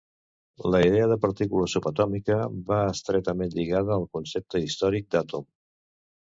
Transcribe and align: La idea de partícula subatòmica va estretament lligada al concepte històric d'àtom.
La 0.75 0.79
idea 0.85 1.09
de 1.11 1.17
partícula 1.25 1.67
subatòmica 1.73 2.37
va 2.71 2.79
estretament 2.95 3.53
lligada 3.59 3.95
al 3.97 4.07
concepte 4.19 4.63
històric 4.65 5.07
d'àtom. 5.17 5.47